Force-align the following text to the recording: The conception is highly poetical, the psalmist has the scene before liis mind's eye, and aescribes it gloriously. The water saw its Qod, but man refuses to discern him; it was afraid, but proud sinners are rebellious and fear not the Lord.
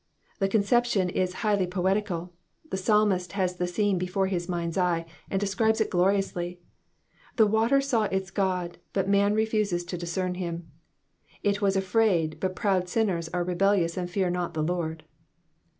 The 0.39 0.47
conception 0.49 1.09
is 1.09 1.31
highly 1.45 1.67
poetical, 1.67 2.33
the 2.71 2.75
psalmist 2.77 3.33
has 3.33 3.57
the 3.57 3.67
scene 3.67 3.99
before 3.99 4.27
liis 4.29 4.49
mind's 4.49 4.75
eye, 4.75 5.05
and 5.29 5.39
aescribes 5.43 5.79
it 5.79 5.91
gloriously. 5.91 6.59
The 7.35 7.45
water 7.45 7.79
saw 7.81 8.05
its 8.05 8.31
Qod, 8.31 8.77
but 8.93 9.07
man 9.07 9.35
refuses 9.35 9.85
to 9.85 9.99
discern 9.99 10.33
him; 10.33 10.71
it 11.43 11.61
was 11.61 11.75
afraid, 11.77 12.39
but 12.39 12.55
proud 12.55 12.89
sinners 12.89 13.29
are 13.31 13.43
rebellious 13.43 13.95
and 13.95 14.09
fear 14.09 14.31
not 14.31 14.55
the 14.55 14.63
Lord. 14.63 15.03